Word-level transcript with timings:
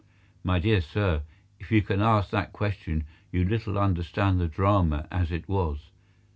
My 0.43 0.57
dear 0.57 0.81
sir, 0.81 1.21
if 1.59 1.71
you 1.71 1.83
can 1.83 2.01
ask 2.01 2.31
that 2.31 2.53
question 2.53 3.03
you 3.31 3.45
little 3.45 3.77
understand 3.77 4.39
the 4.41 4.47
drama 4.47 5.07
as 5.11 5.31
it 5.31 5.47
was. 5.47 5.91